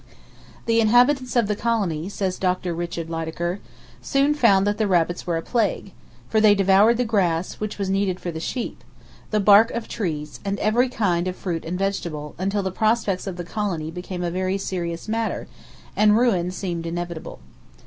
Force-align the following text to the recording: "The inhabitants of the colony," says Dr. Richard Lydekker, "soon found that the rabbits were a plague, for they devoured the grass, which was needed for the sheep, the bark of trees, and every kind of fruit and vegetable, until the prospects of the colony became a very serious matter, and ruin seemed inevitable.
"The 0.65 0.81
inhabitants 0.81 1.35
of 1.35 1.45
the 1.45 1.55
colony," 1.55 2.09
says 2.09 2.39
Dr. 2.39 2.73
Richard 2.73 3.07
Lydekker, 3.07 3.59
"soon 4.01 4.33
found 4.33 4.65
that 4.65 4.79
the 4.79 4.87
rabbits 4.87 5.27
were 5.27 5.37
a 5.37 5.43
plague, 5.43 5.91
for 6.27 6.41
they 6.41 6.55
devoured 6.55 6.97
the 6.97 7.05
grass, 7.05 7.59
which 7.59 7.77
was 7.77 7.87
needed 7.87 8.19
for 8.19 8.31
the 8.31 8.39
sheep, 8.39 8.83
the 9.29 9.39
bark 9.39 9.69
of 9.69 9.87
trees, 9.87 10.39
and 10.43 10.57
every 10.57 10.89
kind 10.89 11.27
of 11.27 11.35
fruit 11.35 11.63
and 11.65 11.77
vegetable, 11.77 12.33
until 12.39 12.63
the 12.63 12.71
prospects 12.71 13.27
of 13.27 13.37
the 13.37 13.43
colony 13.43 13.91
became 13.91 14.23
a 14.23 14.31
very 14.31 14.57
serious 14.57 15.07
matter, 15.07 15.47
and 15.95 16.17
ruin 16.17 16.49
seemed 16.49 16.87
inevitable. 16.87 17.37